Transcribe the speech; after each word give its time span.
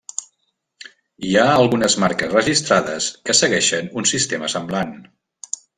Hi 1.27 1.33
ha 1.35 1.43
algunes 1.57 1.97
marques 2.05 2.33
registrades 2.39 3.13
que 3.29 3.39
segueixen 3.43 3.95
un 4.03 4.13
sistema 4.17 4.55
semblant. 4.59 4.97